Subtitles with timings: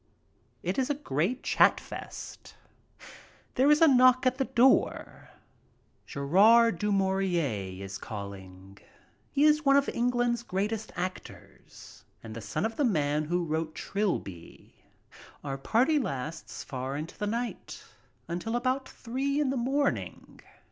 [0.63, 2.55] It is a great chatfest.
[3.53, 5.29] There is a knock at the door.
[6.07, 8.77] Gerald du Maurier is I MEET THE IMMORTALS 89 calling.
[9.29, 13.75] He is one of England's greatest actors and the son of the man who wrote
[13.75, 14.73] "Trilby."
[15.43, 17.83] Our party lasts far into the night,
[18.27, 20.39] until about three in the morning.